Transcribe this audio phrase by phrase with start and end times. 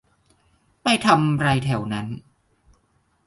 [0.83, 2.07] ไปทำไรแถวนั้น